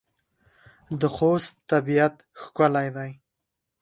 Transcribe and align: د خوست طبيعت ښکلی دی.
د 0.99 1.01
خوست 1.15 1.53
طبيعت 1.71 2.15
ښکلی 2.41 2.87
دی. 2.95 3.11